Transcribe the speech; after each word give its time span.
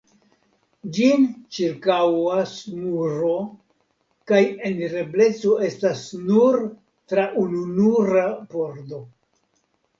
Ĝin 0.93 1.25
ĉirkaŭas 1.57 2.53
muro 2.79 3.29
kaj 4.33 4.41
enirebleco 4.71 5.55
estas 5.71 6.03
nur 6.25 6.61
tra 7.15 7.31
ununura 7.47 8.29
pordo. 8.57 9.07